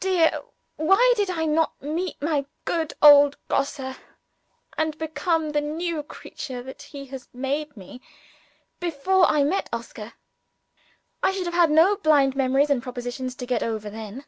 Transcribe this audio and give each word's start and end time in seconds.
dear! 0.00 0.42
why 0.74 1.12
did 1.14 1.30
I 1.30 1.44
not 1.46 1.80
meet 1.80 2.20
my 2.20 2.46
good 2.64 2.94
old 3.00 3.36
Grosse, 3.46 3.78
and 4.76 4.98
become 4.98 5.50
the 5.50 5.60
new 5.60 6.02
creature 6.02 6.64
that 6.64 6.82
he 6.82 7.06
has 7.06 7.28
made 7.32 7.76
me, 7.76 8.00
before 8.80 9.24
I 9.30 9.44
met 9.44 9.68
Oscar? 9.72 10.14
I 11.22 11.30
should 11.30 11.44
have 11.46 11.54
had 11.54 11.70
no 11.70 11.94
blind 11.94 12.34
memories 12.34 12.70
and 12.70 12.82
prepossessions 12.82 13.36
to 13.36 13.46
get 13.46 13.62
over 13.62 13.88
then. 13.88 14.24